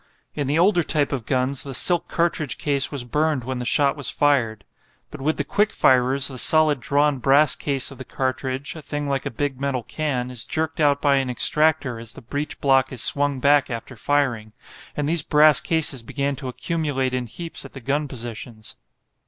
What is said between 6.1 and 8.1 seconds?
the solid drawn brass case of the